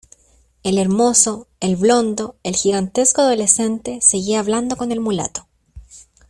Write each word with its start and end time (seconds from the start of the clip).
el 0.63 0.79
hermoso, 0.79 1.45
el 1.59 1.75
blondo, 1.75 2.35
el 2.41 2.55
gigantesco 2.55 3.21
adolescente, 3.21 3.99
seguía 4.01 4.39
hablando 4.39 4.75
con 4.75 4.91
el 4.91 4.99
mulato, 4.99 5.45